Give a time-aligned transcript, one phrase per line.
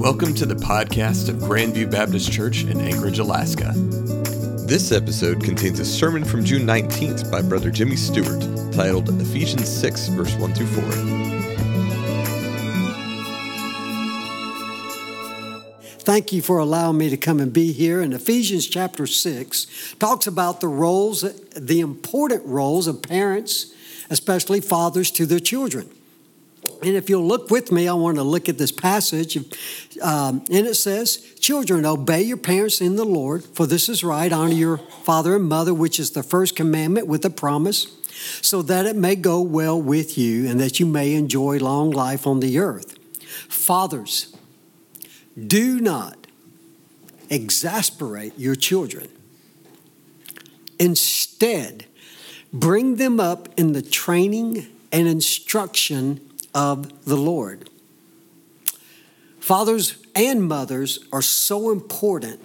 [0.00, 3.74] Welcome to the podcast of Grandview Baptist Church in Anchorage, Alaska.
[4.66, 8.40] This episode contains a sermon from June 19th by Brother Jimmy Stewart
[8.72, 10.84] titled Ephesians 6, verse 1 through 4.
[15.98, 18.00] Thank you for allowing me to come and be here.
[18.00, 21.20] And Ephesians chapter 6 talks about the roles,
[21.50, 23.74] the important roles of parents,
[24.08, 25.90] especially fathers, to their children.
[26.82, 29.36] And if you'll look with me, I want to look at this passage.
[30.00, 34.32] Um, and it says, Children, obey your parents in the Lord, for this is right.
[34.32, 37.96] Honor your father and mother, which is the first commandment with a promise,
[38.40, 42.26] so that it may go well with you and that you may enjoy long life
[42.26, 42.98] on the earth.
[43.48, 44.34] Fathers,
[45.38, 46.26] do not
[47.28, 49.08] exasperate your children.
[50.78, 51.84] Instead,
[52.52, 56.20] bring them up in the training and instruction
[56.54, 57.70] of the Lord.
[59.38, 62.40] Fathers and mothers are so important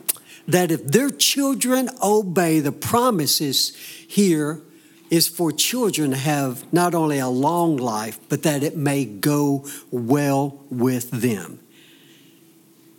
[0.47, 3.75] that if their children obey the promises
[4.07, 4.61] here
[5.09, 9.65] is for children to have not only a long life, but that it may go
[9.91, 11.59] well with them.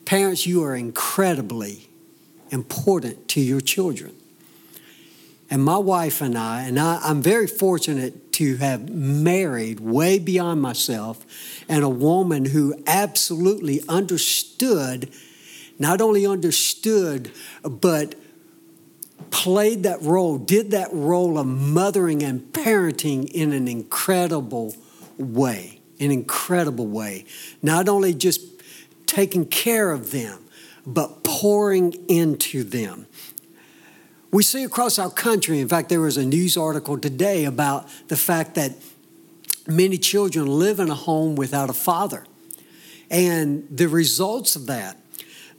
[0.05, 1.89] Parents, you are incredibly
[2.51, 4.15] important to your children.
[5.51, 10.61] And my wife and I, and I, am very fortunate to have married way beyond
[10.61, 11.25] myself
[11.71, 15.11] and a woman who absolutely understood,
[15.79, 18.15] not only understood, but
[19.31, 24.77] played that role, did that role of mothering and parenting in an incredible
[25.17, 27.25] way, an incredible way.
[27.63, 28.43] Not only just
[29.07, 30.45] taking care of them,
[30.87, 33.07] but pouring into them.
[34.33, 38.17] We see across our country, in fact, there was a news article today about the
[38.17, 38.73] fact that
[39.67, 42.27] many children live in a home without a father.
[43.11, 44.99] And the results of that,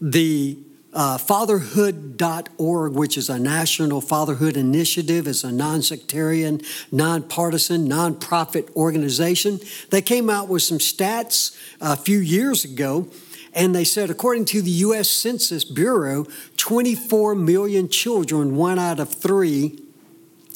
[0.01, 0.57] the
[0.93, 6.61] uh, fatherhood.org, which is a national fatherhood initiative, is a non sectarian,
[6.91, 9.59] non-partisan, non-profit organization.
[9.91, 13.09] They came out with some stats a few years ago
[13.53, 15.09] and they said, according to the U.S.
[15.09, 16.25] Census Bureau,
[16.57, 19.79] 24 million children, one out of three,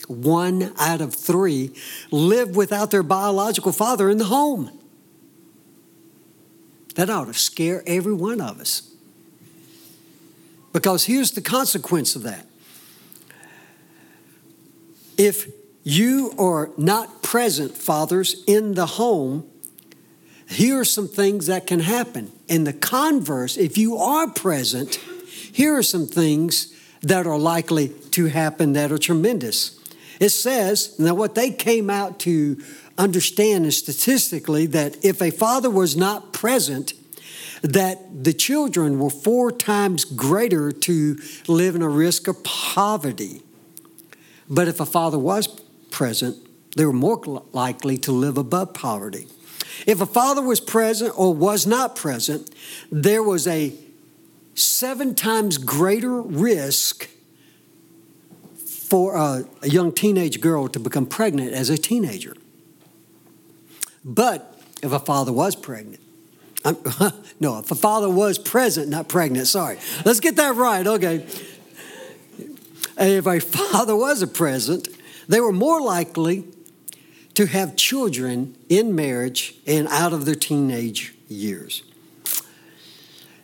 [0.08, 1.74] one out of three,
[2.12, 4.78] live without their biological father in the home.
[6.96, 8.92] That ought to scare every one of us.
[10.74, 12.46] Because here's the consequence of that.
[15.18, 15.50] If
[15.84, 19.51] you are not present, fathers, in the home,
[20.52, 22.32] here are some things that can happen.
[22.48, 24.96] In the converse, if you are present,
[25.52, 29.80] here are some things that are likely to happen that are tremendous.
[30.20, 32.62] It says, now what they came out to
[32.98, 36.94] understand is statistically that if a father was not present,
[37.62, 43.42] that the children were four times greater to live in a risk of poverty.
[44.50, 45.48] But if a father was
[45.92, 46.38] present,
[46.76, 49.28] they were more likely to live above poverty.
[49.86, 52.54] If a father was present or was not present,
[52.92, 53.74] there was a
[54.56, 57.10] seven times greater risk
[58.92, 62.36] for a, a young teenage girl to become pregnant as a teenager.
[64.04, 66.02] But if a father was pregnant,
[66.66, 66.78] I'm,
[67.40, 69.78] no, if a father was present, not pregnant, sorry.
[70.06, 71.26] Let's get that right, okay.
[72.98, 74.88] If a father was a present,
[75.28, 76.46] they were more likely
[77.34, 81.84] to have children in marriage and out of their teenage years.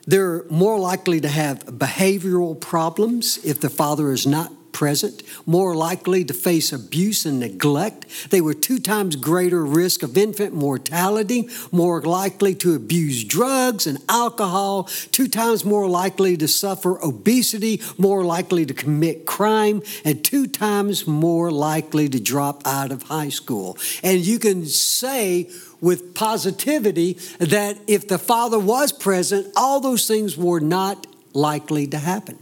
[0.05, 6.23] They're more likely to have behavioral problems if the father is not present, more likely
[6.23, 8.05] to face abuse and neglect.
[8.29, 13.97] They were two times greater risk of infant mortality, more likely to abuse drugs and
[14.07, 20.45] alcohol, two times more likely to suffer obesity, more likely to commit crime, and two
[20.45, 23.79] times more likely to drop out of high school.
[24.03, 25.49] And you can say,
[25.81, 31.97] with positivity that if the father was present, all those things were not likely to
[31.97, 32.37] happen.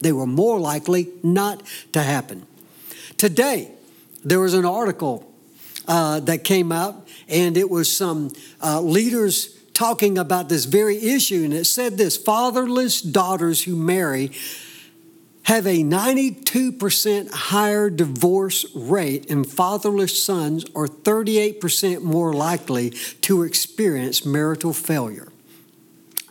[0.00, 1.62] They were more likely not
[1.92, 2.46] to happen.
[3.16, 3.70] Today,
[4.24, 5.30] there was an article
[5.86, 8.32] uh, that came out, and it was some
[8.62, 14.30] uh, leaders talking about this very issue, and it said this fatherless daughters who marry
[15.44, 22.90] have a 92% higher divorce rate, and fatherless sons are 38% more likely
[23.22, 25.32] to experience marital failure.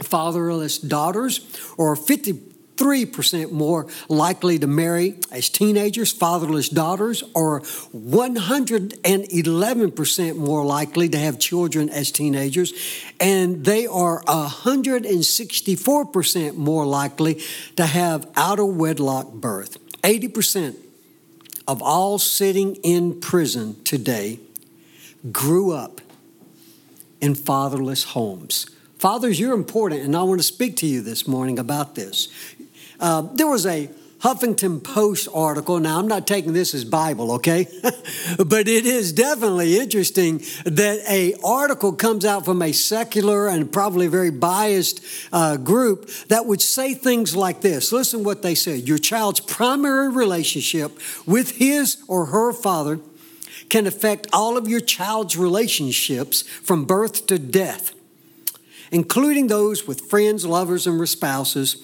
[0.02, 1.42] Fatherless daughters
[1.78, 2.49] are 50
[2.80, 11.40] 3% more likely to marry as teenagers, fatherless daughters, or 111% more likely to have
[11.40, 12.72] children as teenagers.
[13.20, 17.42] And they are 164% more likely
[17.76, 19.78] to have out of wedlock birth.
[20.02, 20.78] 80%
[21.68, 24.40] of all sitting in prison today
[25.34, 26.00] grew up
[27.20, 28.66] in fatherless homes.
[28.98, 32.28] Fathers, you're important, and I want to speak to you this morning about this.
[33.00, 35.80] Uh, there was a Huffington Post article.
[35.80, 37.68] Now, I'm not taking this as Bible, okay?
[38.38, 44.08] but it is definitely interesting that a article comes out from a secular and probably
[44.08, 45.02] very biased
[45.32, 47.94] uh, group that would say things like this.
[47.94, 48.88] Listen what they said.
[48.88, 53.00] Your child's primary relationship with his or her father
[53.70, 57.94] can affect all of your child's relationships from birth to death,
[58.92, 61.78] including those with friends, lovers, and spouses.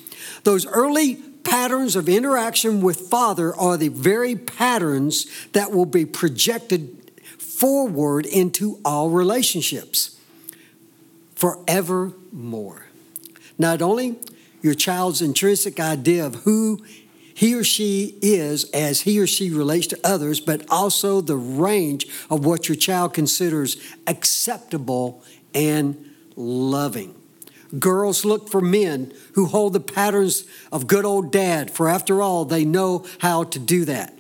[0.44, 7.12] Those early patterns of interaction with Father are the very patterns that will be projected
[7.38, 10.20] forward into all relationships
[11.36, 12.88] forevermore.
[13.58, 14.20] Not only
[14.62, 16.84] your child's intrinsic idea of who
[17.34, 22.08] he or she is as he or she relates to others, but also the range
[22.30, 25.22] of what your child considers acceptable
[25.54, 27.14] and loving.
[27.80, 32.46] Girls look for men who hold the patterns of good old dad, for after all,
[32.46, 34.14] they know how to do that.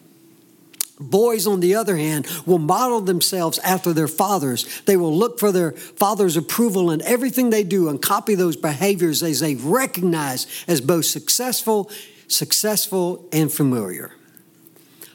[0.99, 4.81] Boys, on the other hand, will model themselves after their fathers.
[4.85, 9.21] They will look for their father's approval in everything they do and copy those behaviors
[9.21, 11.91] as they recognize as both successful
[12.27, 14.13] successful, and familiar.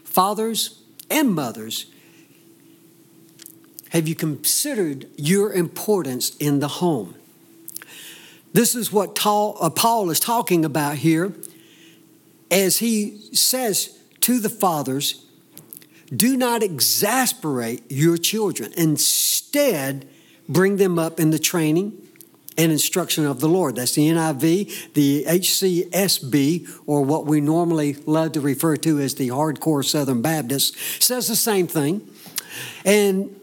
[0.05, 1.87] Fathers and mothers,
[3.91, 7.15] have you considered your importance in the home?
[8.53, 11.33] This is what uh, Paul is talking about here
[12.51, 15.25] as he says to the fathers,
[16.15, 18.73] do not exasperate your children.
[18.77, 20.09] Instead,
[20.49, 21.97] bring them up in the training
[22.59, 23.77] and instruction of the Lord.
[23.77, 29.29] That's the NIV, the HCSB, or what we normally love to refer to as the
[29.29, 32.09] hardcore Southern Baptist, says the same thing.
[32.85, 33.41] And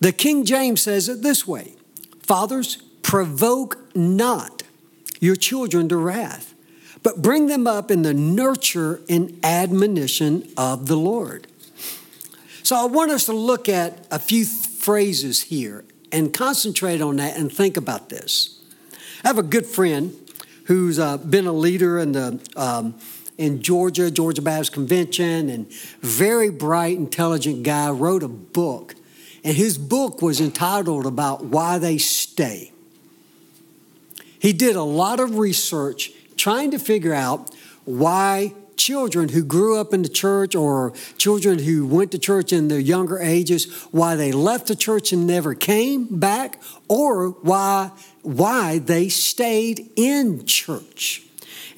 [0.00, 1.74] the King James says it this way
[2.20, 2.80] Fathers,
[3.14, 4.64] provoke not
[5.20, 6.52] your children to wrath,
[7.04, 11.46] but bring them up in the nurture and admonition of the Lord.
[12.64, 17.36] So I want us to look at a few phrases here and concentrate on that
[17.36, 18.60] and think about this.
[19.22, 20.16] I have a good friend
[20.64, 22.96] who's uh, been a leader in the um,
[23.38, 27.90] in Georgia, Georgia Baptist Convention, and very bright, intelligent guy.
[27.90, 28.96] Wrote a book,
[29.44, 32.72] and his book was entitled about why they stay.
[34.44, 37.50] He did a lot of research trying to figure out
[37.86, 42.68] why children who grew up in the church or children who went to church in
[42.68, 48.80] their younger ages, why they left the church and never came back, or why, why
[48.80, 51.22] they stayed in church.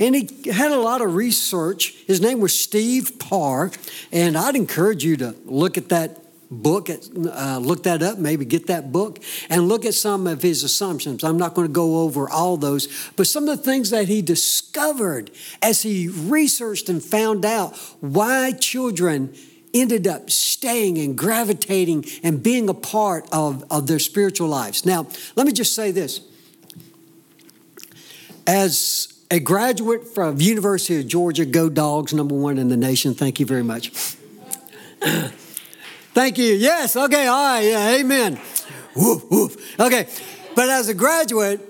[0.01, 1.95] And he had a lot of research.
[2.09, 3.71] His name was Steve Parr,
[4.11, 8.67] and I'd encourage you to look at that book, uh, look that up, maybe get
[8.69, 9.19] that book,
[9.51, 11.25] and look at some of his assumptions.
[11.25, 14.23] I'm not going to go over all those, but some of the things that he
[14.23, 15.31] discovered
[15.63, 19.35] as he researched and found out why children
[19.75, 24.87] ended up staying and gravitating and being a part of, of their spiritual lives.
[24.87, 26.21] Now, let me just say this.
[28.47, 33.13] As a graduate from University of Georgia, go dogs, number one in the nation.
[33.13, 33.91] Thank you very much.
[36.17, 36.55] Thank you.
[36.55, 36.97] Yes.
[36.97, 37.27] Okay.
[37.27, 37.61] All right.
[37.61, 37.91] Yeah.
[37.97, 38.41] Amen.
[38.95, 39.79] Woof, woof.
[39.79, 40.09] Okay.
[40.55, 41.61] But as a graduate,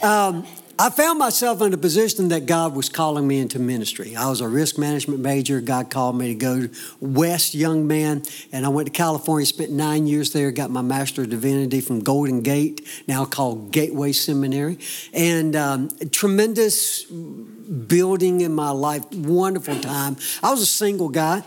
[0.00, 0.46] um,
[0.78, 4.14] I found myself in a position that God was calling me into ministry.
[4.14, 5.60] I was a risk management major.
[5.60, 6.68] God called me to go
[7.00, 11.22] west, young man, and I went to California, spent nine years there, got my Master
[11.22, 14.78] of Divinity from Golden Gate, now called Gateway Seminary.
[15.12, 20.16] And um, tremendous building in my life, wonderful time.
[20.40, 21.42] I was a single guy.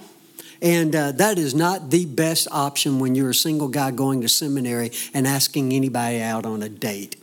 [0.62, 4.30] And uh, that is not the best option when you're a single guy going to
[4.30, 7.16] seminary and asking anybody out on a date.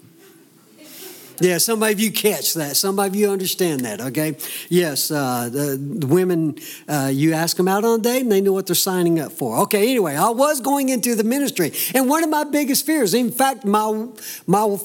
[1.40, 2.76] Yeah, some of you catch that.
[2.76, 4.36] Some of you understand that, okay?
[4.68, 8.40] Yes, uh, the, the, women, uh, you ask them out on a date and they
[8.40, 9.58] know what they're signing up for.
[9.58, 11.72] Okay, anyway, I was going into the ministry.
[11.94, 14.08] And one of my biggest fears, in fact, my,
[14.48, 14.78] my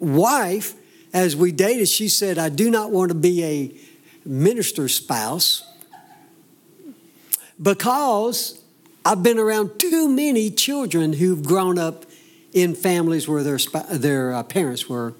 [0.00, 0.74] wife,
[1.12, 3.74] as we dated, she said, I do not want to be a
[4.24, 5.67] minister's spouse
[7.60, 8.62] because
[9.04, 12.04] I've been around too many children who've grown up
[12.52, 13.58] in families where their,
[13.90, 15.14] their uh, parents were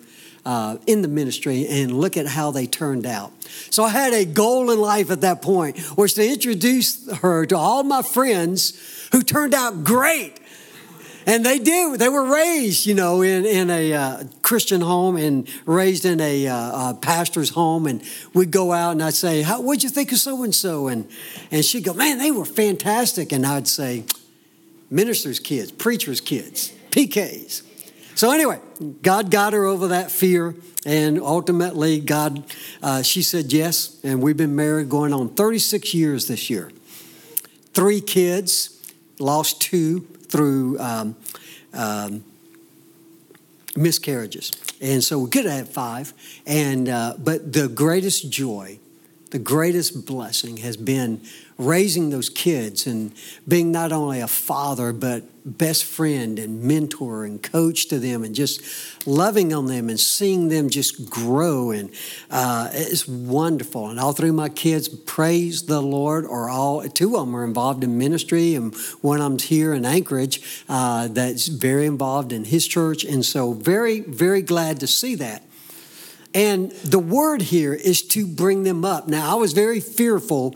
[0.44, 3.32] uh, in the ministry and look at how they turned out.
[3.70, 7.56] So I had a goal in life at that point was to introduce her to
[7.56, 10.40] all my friends who turned out great.
[11.28, 11.98] And they did.
[11.98, 16.46] They were raised, you know, in, in a uh, Christian home and raised in a,
[16.46, 17.86] uh, pastor's home.
[17.86, 20.88] And we'd go out and I'd say, How, what'd you think of so and so?
[20.88, 21.06] And
[21.50, 23.30] and she'd go, Man, they were fantastic.
[23.30, 24.04] And I'd say,
[24.90, 27.60] Ministers' kids, preachers' kids, PKs.
[28.14, 28.58] So anyway,
[29.02, 30.54] God got her over that fear,
[30.86, 32.42] and ultimately, God,
[32.82, 36.72] uh, she said yes, and we've been married going on 36 years this year.
[37.74, 41.16] Three kids, lost two through um,
[41.72, 42.24] um,
[43.76, 46.12] miscarriages, and so we could have five.
[46.46, 48.78] And uh, but the greatest joy,
[49.30, 51.20] the greatest blessing has been
[51.58, 53.12] raising those kids and
[53.46, 55.24] being not only a father, but
[55.56, 58.62] best friend and mentor and coach to them and just
[59.06, 61.70] loving on them and seeing them just grow.
[61.70, 61.90] And
[62.30, 63.88] uh, it's wonderful.
[63.88, 67.44] And all three of my kids praise the Lord, or all two of them are
[67.44, 72.44] involved in ministry, and one of them's here in Anchorage uh, that's very involved in
[72.44, 73.04] his church.
[73.04, 75.42] And so, very, very glad to see that.
[76.34, 79.08] And the word here is to bring them up.
[79.08, 80.54] Now, I was very fearful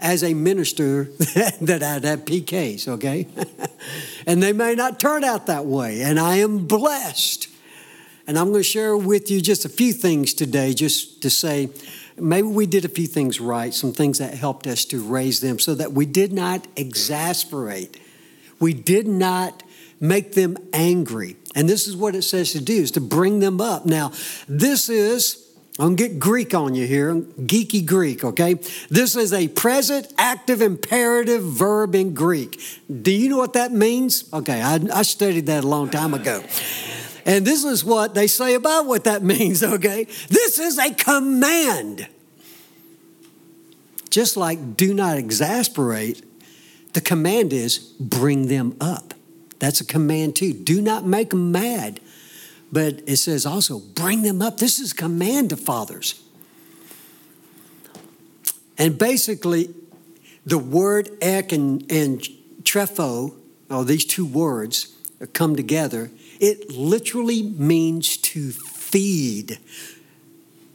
[0.00, 1.04] as a minister
[1.60, 3.26] that I'd have PKs, okay?
[4.26, 6.02] and they may not turn out that way.
[6.02, 7.48] And I am blessed.
[8.26, 11.68] And I'm going to share with you just a few things today, just to say
[12.16, 15.58] maybe we did a few things right, some things that helped us to raise them
[15.58, 18.00] so that we did not exasperate.
[18.60, 19.62] We did not
[20.00, 21.36] make them angry.
[21.54, 23.84] And this is what it says to do is to bring them up.
[23.84, 24.12] Now,
[24.48, 25.43] this is
[25.76, 28.54] I'm to get Greek on you here, geeky Greek, okay?
[28.90, 32.60] This is a present active imperative verb in Greek.
[33.02, 34.32] Do you know what that means?
[34.32, 36.44] Okay, I, I studied that a long time ago.
[37.26, 40.04] And this is what they say about what that means, okay?
[40.28, 42.06] This is a command.
[44.10, 46.22] Just like do not exasperate,
[46.92, 49.12] the command is bring them up.
[49.58, 50.52] That's a command too.
[50.52, 51.98] Do not make them mad.
[52.74, 54.58] But it says also, bring them up.
[54.58, 56.20] This is command to fathers.
[58.76, 59.72] And basically,
[60.44, 62.20] the word ek and, and
[62.64, 63.32] trepho,
[63.70, 64.92] oh, these two words
[65.34, 69.60] come together, it literally means to feed.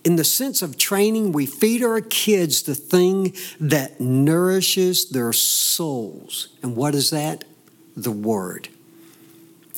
[0.05, 6.47] In the sense of training, we feed our kids the thing that nourishes their souls.
[6.63, 7.43] And what is that?
[7.97, 8.69] The Word.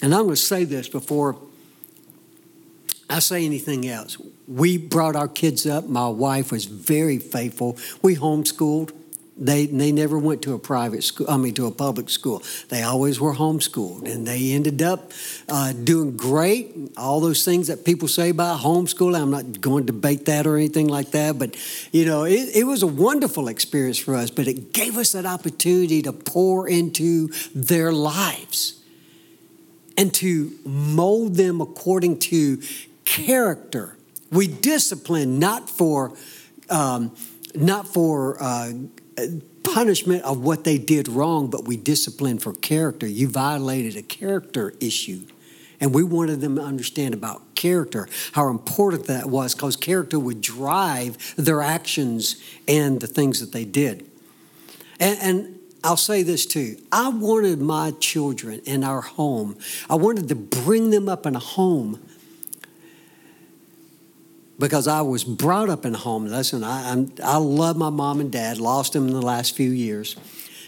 [0.03, 1.35] And I'm going to say this before
[3.11, 4.17] I say anything else.
[4.47, 5.87] We brought our kids up.
[5.87, 7.77] My wife was very faithful.
[8.01, 8.93] We homeschooled.
[9.37, 12.43] They, they never went to a private school, I mean, to a public school.
[12.69, 15.11] They always were homeschooled, and they ended up
[15.49, 16.75] uh, doing great.
[16.95, 20.57] All those things that people say about homeschooling, I'm not going to debate that or
[20.57, 21.57] anything like that, but
[21.91, 25.25] you know, it, it was a wonderful experience for us, but it gave us that
[25.25, 28.79] opportunity to pour into their lives
[29.97, 32.61] and to mold them according to
[33.11, 33.97] character.
[34.31, 36.13] We discipline not for
[36.69, 37.13] um,
[37.53, 38.71] not for uh,
[39.63, 43.05] punishment of what they did wrong, but we discipline for character.
[43.05, 45.23] You violated a character issue.
[45.81, 50.39] And we wanted them to understand about character, how important that was, because character would
[50.39, 54.09] drive their actions and the things that they did.
[54.99, 56.77] And, and I'll say this too.
[56.91, 59.57] I wanted my children in our home,
[59.89, 61.99] I wanted to bring them up in a home
[64.61, 66.27] because I was brought up in a home.
[66.27, 68.59] Listen, I, I'm, i love my mom and dad.
[68.59, 70.15] Lost them in the last few years,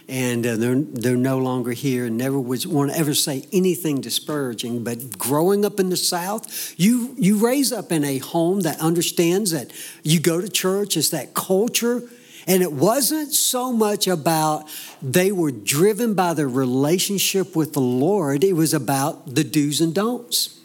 [0.09, 2.07] and uh, they're they're no longer here.
[2.07, 4.83] And never was want to ever say anything disparaging.
[4.83, 9.51] But growing up in the South, you you raise up in a home that understands
[9.51, 9.71] that
[10.01, 10.97] you go to church.
[10.97, 12.03] It's that culture.
[12.45, 14.67] And it wasn't so much about
[15.01, 19.95] they were driven by their relationship with the Lord, it was about the do's and
[19.95, 20.59] don'ts.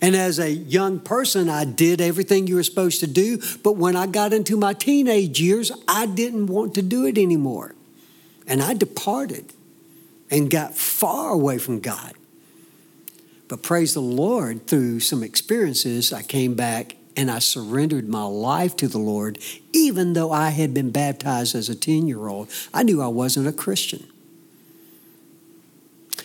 [0.00, 3.40] And as a young person, I did everything you were supposed to do.
[3.62, 7.74] But when I got into my teenage years, I didn't want to do it anymore.
[8.46, 9.52] And I departed
[10.30, 12.14] and got far away from God.
[13.48, 18.76] But praise the Lord, through some experiences, I came back and I surrendered my life
[18.76, 19.38] to the Lord,
[19.72, 22.50] even though I had been baptized as a 10 year old.
[22.74, 24.06] I knew I wasn't a Christian.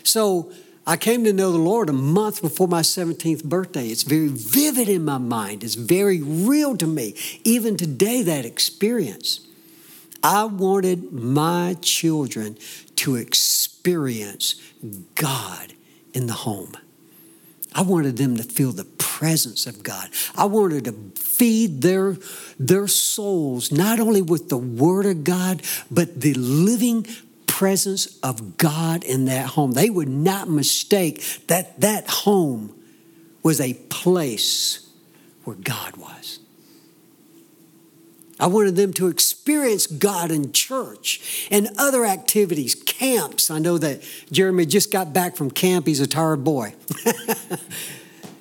[0.04, 0.52] So
[0.86, 3.88] I came to know the Lord a month before my 17th birthday.
[3.88, 7.16] It's very vivid in my mind, it's very real to me.
[7.44, 9.48] Even today, that experience.
[10.24, 12.58] I wanted my children
[12.98, 14.56] to experience
[15.16, 15.74] God
[16.14, 16.74] in the home.
[17.74, 20.10] I wanted them to feel the presence of God.
[20.36, 22.18] I wanted to feed their,
[22.60, 27.08] their souls not only with the Word of God, but the living
[27.62, 29.74] presence of God in that home.
[29.74, 32.74] They would not mistake that that home
[33.44, 34.90] was a place
[35.44, 36.40] where God was.
[38.40, 43.52] I wanted them to experience God in church and other activities, camps.
[43.52, 44.02] I know that
[44.32, 46.74] Jeremy just got back from camp, he's a tired boy.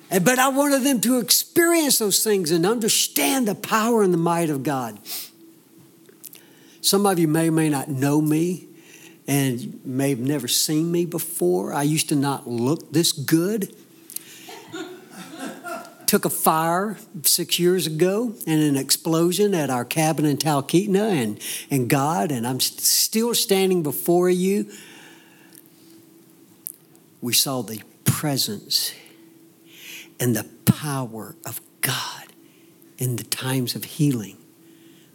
[0.09, 4.49] but I wanted them to experience those things and understand the power and the might
[4.49, 4.97] of God.
[6.81, 8.69] Some of you may or may not know me
[9.31, 11.73] and may have never seen me before.
[11.73, 13.73] I used to not look this good
[16.05, 21.39] took a fire six years ago and an explosion at our cabin in Talkeetna and,
[21.69, 24.69] and God, and I'm still standing before you.
[27.21, 28.93] We saw the presence
[30.19, 32.27] and the power of God
[32.97, 34.35] in the times of healing,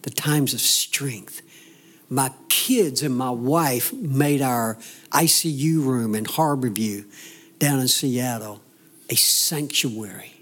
[0.00, 1.42] the times of strength.
[2.08, 4.76] My kids and my wife made our
[5.10, 7.04] ICU room in Harborview
[7.58, 8.60] down in Seattle
[9.08, 10.36] a sanctuary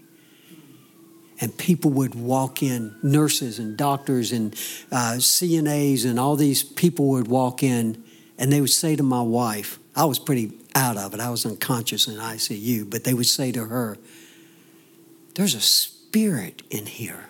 [1.39, 4.53] and people would walk in, nurses and doctors and
[4.91, 8.03] uh, CNAs and all these people would walk in,
[8.37, 11.45] and they would say to my wife, I was pretty out of it, I was
[11.45, 13.97] unconscious in ICU, but they would say to her,
[15.35, 17.25] There's a spirit in here.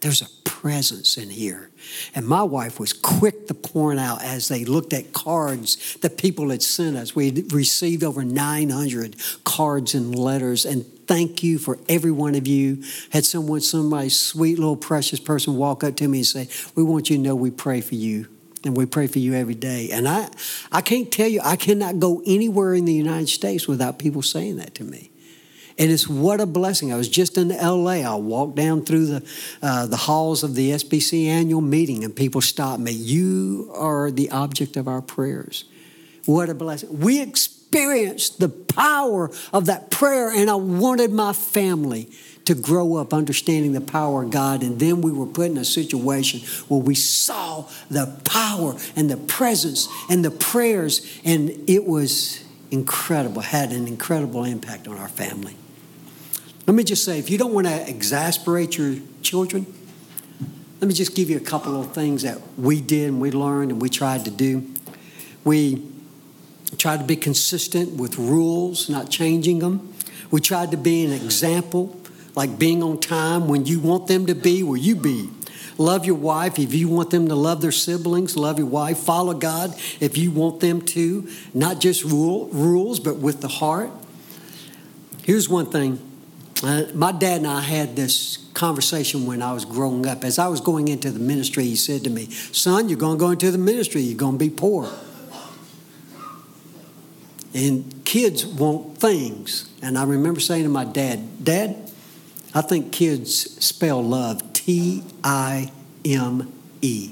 [0.00, 0.28] There's a
[0.60, 1.70] presence in here.
[2.14, 6.50] And my wife was quick to point out as they looked at cards that people
[6.50, 7.16] had sent us.
[7.16, 12.82] We received over 900 cards and letters, and thank you for every one of you.
[13.08, 17.08] Had someone, somebody sweet little precious person walk up to me and say, We want
[17.08, 18.28] you to know we pray for you.
[18.62, 19.88] And we pray for you every day.
[19.90, 20.28] And I,
[20.70, 24.56] I can't tell you, I cannot go anywhere in the United States without people saying
[24.56, 25.09] that to me.
[25.78, 26.92] And it's what a blessing.
[26.92, 28.02] I was just in LA.
[28.02, 29.28] I walked down through the,
[29.62, 32.92] uh, the halls of the SBC annual meeting, and people stopped me.
[32.92, 35.64] You are the object of our prayers.
[36.26, 37.00] What a blessing.
[37.00, 42.10] We experienced the power of that prayer, and I wanted my family
[42.44, 44.62] to grow up understanding the power of God.
[44.62, 49.16] And then we were put in a situation where we saw the power and the
[49.16, 55.56] presence and the prayers, and it was incredible, had an incredible impact on our family.
[56.66, 59.66] Let me just say, if you don't want to exasperate your children,
[60.80, 63.70] let me just give you a couple of things that we did and we learned
[63.70, 64.66] and we tried to do.
[65.44, 65.86] We
[66.78, 69.92] tried to be consistent with rules, not changing them.
[70.30, 72.00] We tried to be an example,
[72.34, 75.28] like being on time when you want them to be, will you be?
[75.80, 78.36] Love your wife if you want them to love their siblings.
[78.36, 78.98] Love your wife.
[78.98, 81.26] Follow God if you want them to.
[81.54, 83.90] Not just rule, rules, but with the heart.
[85.22, 85.98] Here's one thing
[86.62, 90.22] uh, my dad and I had this conversation when I was growing up.
[90.22, 93.24] As I was going into the ministry, he said to me, Son, you're going to
[93.24, 94.86] go into the ministry, you're going to be poor.
[97.54, 99.70] And kids want things.
[99.80, 101.90] And I remember saying to my dad, Dad,
[102.54, 105.68] I think kids spell love T I
[106.04, 107.10] M E.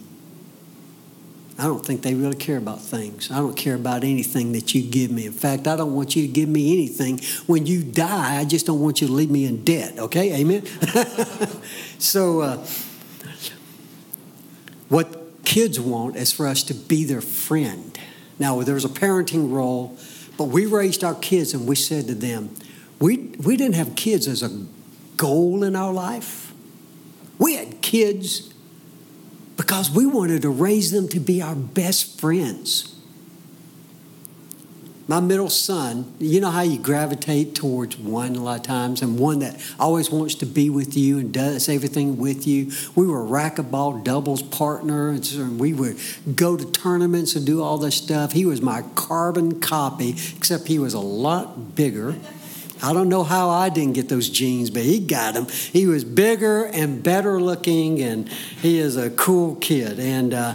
[1.58, 3.32] I don't think they really care about things.
[3.32, 5.26] I don't care about anything that you give me.
[5.26, 7.18] In fact, I don't want you to give me anything.
[7.48, 10.40] When you die, I just don't want you to leave me in debt, okay?
[10.40, 10.66] Amen?
[11.98, 12.64] so, uh,
[14.88, 17.98] what kids want is for us to be their friend.
[18.38, 19.98] Now, there's a parenting role,
[20.36, 22.54] but we raised our kids and we said to them,
[23.00, 24.64] we, we didn't have kids as a
[25.16, 26.47] goal in our life.
[27.38, 28.52] We had kids
[29.56, 32.94] because we wanted to raise them to be our best friends.
[35.08, 39.18] My middle son, you know how you gravitate towards one a lot of times, and
[39.18, 42.70] one that always wants to be with you and does everything with you.
[42.94, 45.96] We were racquetball doubles partner, and we would
[46.36, 48.32] go to tournaments and do all this stuff.
[48.32, 52.16] He was my carbon copy, except he was a lot bigger.
[52.82, 55.48] I don't know how I didn't get those genes, but he got them.
[55.48, 59.98] He was bigger and better looking, and he is a cool kid.
[59.98, 60.54] And uh,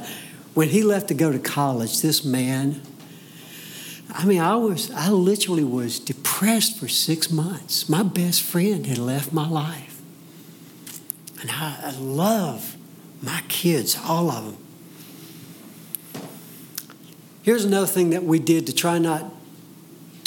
[0.54, 2.82] when he left to go to college, this man,
[4.10, 7.90] I mean, I was, I literally was depressed for six months.
[7.90, 10.02] My best friend had left my life.
[11.42, 12.78] And I, I love
[13.22, 14.58] my kids, all of them.
[17.42, 19.26] Here's another thing that we did to try not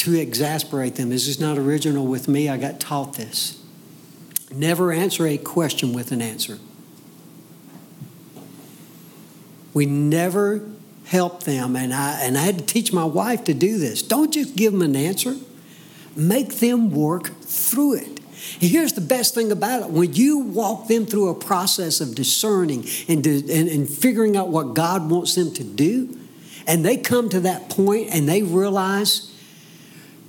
[0.06, 1.08] to exasperate them.
[1.10, 2.48] This is not original with me.
[2.48, 3.60] I got taught this.
[4.54, 6.58] Never answer a question with an answer.
[9.74, 10.62] We never
[11.06, 14.00] help them, and I, and I had to teach my wife to do this.
[14.00, 15.34] Don't just give them an answer.
[16.16, 18.08] make them work through it.
[18.60, 22.14] And here's the best thing about it when you walk them through a process of
[22.14, 26.18] discerning and, and, and figuring out what God wants them to do,
[26.66, 29.32] and they come to that point and they realize,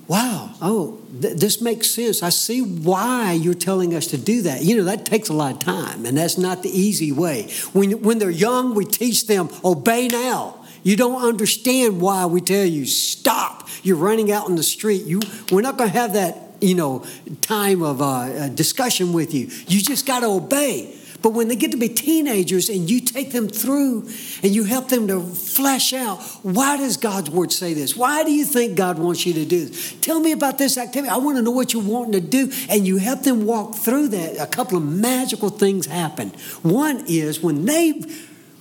[0.07, 2.23] wow, oh, th- this makes sense.
[2.23, 4.63] I see why you're telling us to do that.
[4.63, 7.49] You know, that takes a lot of time, and that's not the easy way.
[7.73, 10.65] When, when they're young, we teach them, obey now.
[10.83, 13.67] You don't understand why we tell you, stop.
[13.83, 15.03] You're running out in the street.
[15.03, 15.19] You,
[15.51, 17.05] we're not going to have that you know,
[17.41, 19.47] time of uh, discussion with you.
[19.67, 20.96] You just got to obey.
[21.21, 24.09] But when they get to be teenagers and you take them through
[24.43, 27.95] and you help them to flesh out, why does God's word say this?
[27.95, 29.95] Why do you think God wants you to do this?
[30.01, 31.09] Tell me about this activity.
[31.09, 32.51] I want to know what you're wanting to do.
[32.69, 34.39] And you help them walk through that.
[34.39, 36.29] A couple of magical things happen.
[36.61, 38.01] One is when they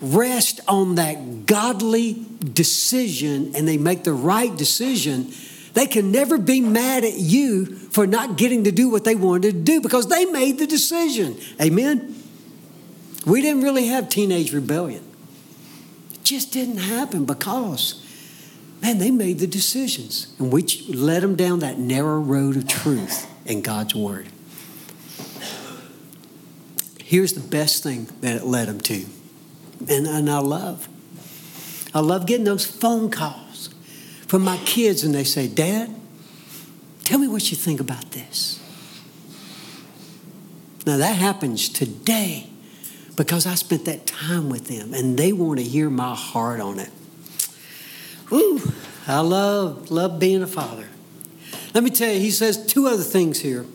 [0.01, 5.33] rest on that godly decision and they make the right decision
[5.77, 9.53] they can never be mad at you for not getting to do what they wanted
[9.53, 11.37] to do because they made the decision.
[11.61, 12.16] Amen?
[13.27, 15.03] We didn't really have teenage rebellion.
[16.15, 18.01] It just didn't happen because,
[18.81, 23.29] man, they made the decisions and we led them down that narrow road of truth
[23.45, 24.29] in God's Word.
[27.03, 29.07] Here's the best thing that it led them to,
[29.89, 30.89] and, and I love.
[31.95, 33.71] I love getting those phone calls
[34.27, 35.95] from my kids and they say, Dad,
[37.05, 38.61] tell me what you think about this.
[40.85, 42.51] Now that happens today
[43.17, 46.79] because I spent that time with them and they want to hear my heart on
[46.79, 46.91] it.
[48.31, 48.61] Woo,
[49.07, 50.89] I love, love being a father.
[51.75, 53.67] Let me tell you, he says two other things here.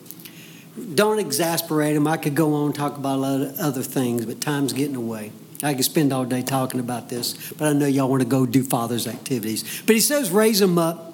[0.94, 2.08] Don't exasperate him.
[2.08, 4.96] I could go on and talk about a lot of other things, but time's getting
[4.96, 5.32] away.
[5.64, 8.46] I could spend all day talking about this, but I know y'all want to go
[8.46, 9.84] do Father's activities.
[9.86, 11.14] But he says, raise them up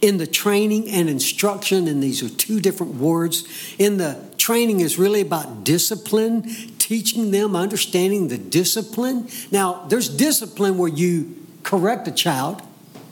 [0.00, 3.74] in the training and instruction, and these are two different words.
[3.78, 6.42] In the training is really about discipline,
[6.86, 9.28] teaching them, understanding the discipline.
[9.50, 12.62] Now, there's discipline where you correct a child,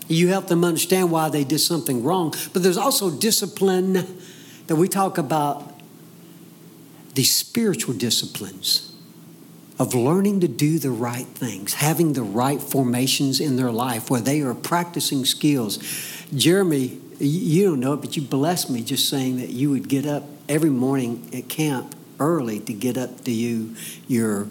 [0.06, 3.94] you help them understand why they did something wrong, but there's also discipline
[4.68, 5.72] that we talk about
[7.14, 8.94] the spiritual disciplines
[9.76, 14.20] of learning to do the right things, having the right formations in their life where
[14.20, 15.80] they are practicing skills.
[16.32, 20.06] Jeremy, you don't know it, but you blessed me just saying that you would get
[20.06, 23.74] up every morning at camp early to get up to you,
[24.06, 24.48] your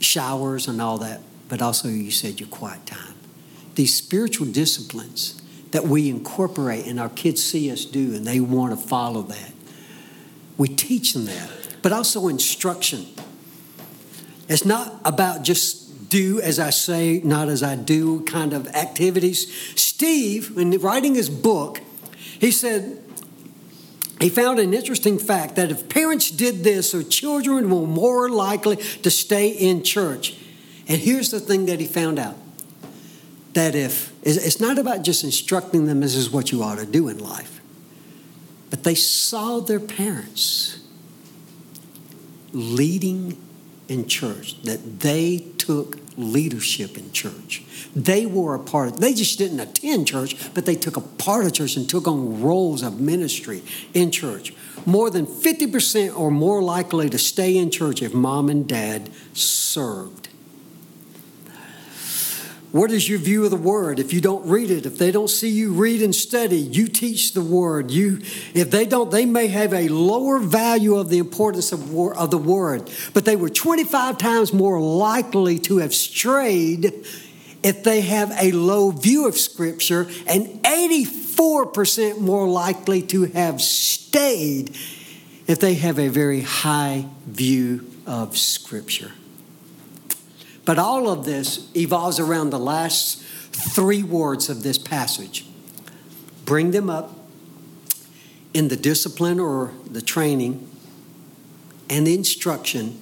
[0.00, 3.14] showers and all that, but also you said your quiet time.
[3.74, 8.78] These spiritual disciplines that we incorporate and our kids see us do and they want
[8.78, 9.52] to follow that.
[10.56, 11.50] We teach them that,
[11.82, 13.06] but also instruction
[14.48, 19.52] it's not about just do as I say, not as I do kind of activities.
[19.80, 21.80] Steve, in writing his book,
[22.38, 23.02] he said,
[24.20, 28.76] he found an interesting fact that if parents did this, their children were more likely
[28.76, 30.36] to stay in church.
[30.88, 32.36] And here's the thing that he found out
[33.52, 37.08] that if it's not about just instructing them this is what you ought to do
[37.08, 37.60] in life,
[38.70, 40.80] but they saw their parents
[42.52, 43.38] leading
[43.88, 47.62] in church, that they took leadership in church.
[47.94, 51.44] They were a part of, they just didn't attend church, but they took a part
[51.44, 53.62] of church and took on roles of ministry
[53.94, 54.54] in church.
[54.86, 60.28] More than 50% are more likely to stay in church if mom and dad served.
[62.76, 63.98] What is your view of the word?
[63.98, 67.32] If you don't read it, if they don't see you read and study, you teach
[67.32, 67.90] the word.
[67.90, 68.20] You,
[68.52, 72.36] if they don't, they may have a lower value of the importance of, of the
[72.36, 72.90] word.
[73.14, 76.92] But they were 25 times more likely to have strayed
[77.62, 84.76] if they have a low view of Scripture, and 84% more likely to have stayed
[85.46, 89.12] if they have a very high view of Scripture.
[90.66, 95.46] But all of this evolves around the last three words of this passage
[96.44, 97.12] bring them up
[98.52, 100.68] in the discipline or the training
[101.90, 102.98] and the instruction,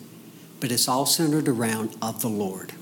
[0.61, 2.72] but it's all centered around of the Lord.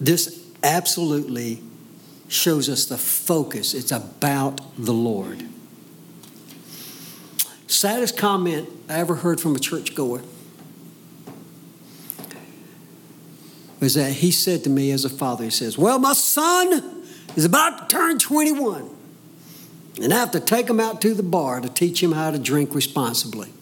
[0.00, 1.62] This absolutely
[2.28, 3.74] shows us the focus.
[3.74, 5.44] It's about the Lord.
[7.66, 10.22] Saddest comment I ever heard from a churchgoer
[13.84, 17.04] was that he said to me as a father, he says, Well, my son
[17.36, 18.90] is about to turn 21,
[20.02, 22.38] and I have to take him out to the bar to teach him how to
[22.38, 23.52] drink responsibly.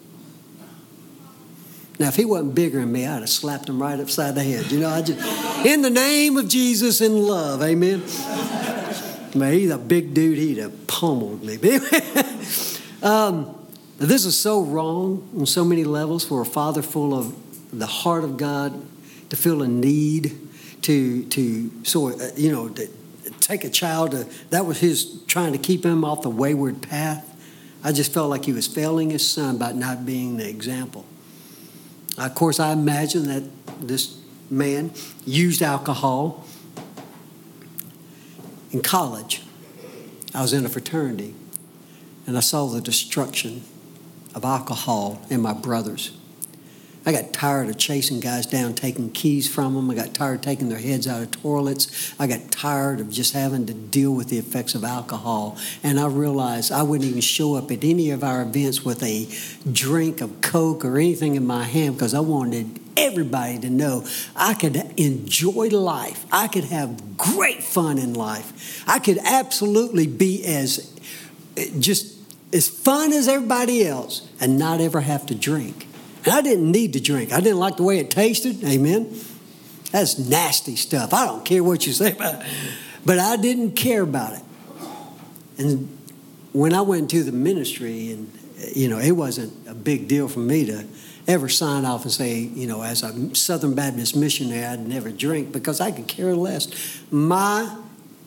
[1.99, 4.71] Now, if he wasn't bigger than me, I'd have slapped him right upside the head.
[4.71, 8.01] You know, I just, in the name of Jesus in love, amen.
[9.35, 10.37] Man, he's a big dude.
[10.37, 11.57] He'd have pummeled me.
[13.03, 13.55] um,
[13.97, 17.35] this is so wrong on so many levels for a father full of
[17.77, 18.87] the heart of God
[19.33, 20.37] to feel a need
[20.83, 22.87] to to sort of, you know to
[23.39, 27.27] take a child to that was his trying to keep him off the wayward path.
[27.83, 31.03] I just felt like he was failing his son by not being the example.
[32.15, 33.43] Of course, I imagine that
[33.81, 34.19] this
[34.51, 34.91] man
[35.25, 36.45] used alcohol
[38.71, 39.41] in college.
[40.35, 41.33] I was in a fraternity,
[42.27, 43.63] and I saw the destruction
[44.35, 46.11] of alcohol in my brothers.
[47.05, 49.91] I got tired of chasing guys down, taking keys from them.
[49.91, 52.15] I got tired of taking their heads out of toilets.
[52.17, 55.57] I got tired of just having to deal with the effects of alcohol.
[55.83, 59.27] And I realized I wouldn't even show up at any of our events with a
[59.69, 64.53] drink of Coke or anything in my hand because I wanted everybody to know I
[64.53, 66.25] could enjoy life.
[66.31, 68.81] I could have great fun in life.
[68.87, 70.95] I could absolutely be as
[71.57, 72.17] eh, just
[72.53, 75.87] as fun as everybody else and not ever have to drink.
[76.27, 77.33] I didn't need to drink.
[77.33, 78.63] I didn't like the way it tasted.
[78.63, 79.13] Amen.
[79.91, 81.13] That's nasty stuff.
[81.13, 82.51] I don't care what you say about it.
[83.05, 84.43] But I didn't care about it.
[85.57, 85.97] And
[86.51, 88.31] when I went to the ministry, and
[88.73, 90.85] you know, it wasn't a big deal for me to
[91.27, 95.51] ever sign off and say, you know, as a Southern Baptist missionary, I'd never drink
[95.51, 96.67] because I could care less.
[97.11, 97.77] My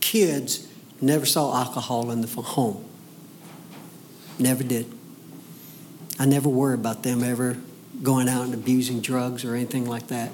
[0.00, 0.68] kids
[1.00, 2.84] never saw alcohol in the home.
[4.38, 4.86] Never did.
[6.18, 7.56] I never worried about them ever
[8.02, 10.30] going out and abusing drugs or anything like that.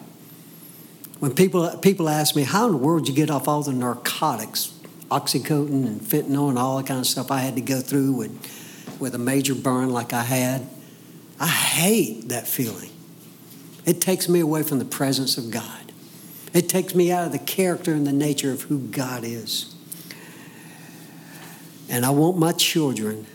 [1.18, 3.72] When people people ask me, how in the world did you get off all the
[3.72, 4.74] narcotics,
[5.10, 8.96] oxycodone and fentanyl and all that kind of stuff I had to go through with,
[8.98, 10.66] with a major burn like I had,
[11.38, 12.90] I hate that feeling.
[13.84, 15.92] It takes me away from the presence of God.
[16.54, 19.74] It takes me out of the character and the nature of who God is.
[21.88, 23.26] And I want my children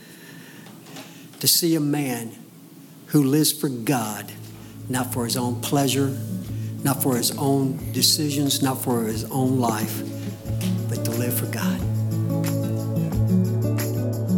[1.40, 2.32] to see a man
[3.08, 4.30] who lives for God,
[4.88, 6.16] not for his own pleasure,
[6.82, 10.02] not for his own decisions, not for his own life,
[10.88, 11.80] but to live for God.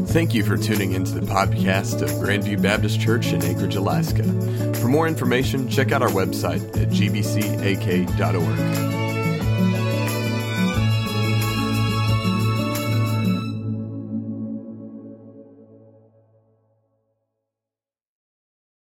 [0.09, 4.25] Thank you for tuning into the podcast of Grandview Baptist Church in Anchorage, Alaska.
[4.81, 8.90] For more information, check out our website at gbcak.org.